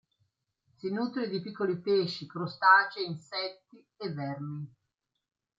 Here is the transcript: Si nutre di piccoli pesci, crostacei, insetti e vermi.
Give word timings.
Si 0.77 0.89
nutre 0.89 1.29
di 1.29 1.41
piccoli 1.43 1.79
pesci, 1.79 2.25
crostacei, 2.25 3.05
insetti 3.05 3.87
e 3.97 4.11
vermi. 4.11 4.73